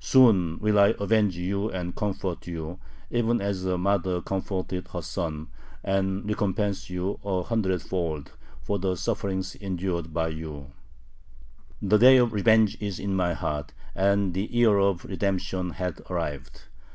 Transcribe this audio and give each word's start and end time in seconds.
Soon 0.00 0.58
will 0.58 0.78
I 0.78 0.94
avenge 1.00 1.38
you 1.38 1.70
and 1.70 1.96
comfort 1.96 2.46
you, 2.46 2.78
even 3.10 3.40
as 3.40 3.64
a 3.64 3.78
mother 3.78 4.20
comforteth 4.20 4.88
her 4.92 5.00
son, 5.00 5.48
and 5.82 6.28
recompense 6.28 6.90
you 6.90 7.18
a 7.24 7.44
hundredfold 7.44 8.30
[for 8.60 8.78
the 8.78 8.94
sufferings 8.94 9.54
endured 9.54 10.12
by 10.12 10.28
you]. 10.28 10.66
The 11.80 11.96
day 11.96 12.18
of 12.18 12.34
revenge 12.34 12.76
is 12.78 12.98
in 13.00 13.16
my 13.16 13.32
heart, 13.32 13.72
and 13.94 14.34
the 14.34 14.44
year 14.52 14.76
of 14.78 15.06
redemption 15.06 15.70
hath 15.70 15.98
arrived. 16.10 16.64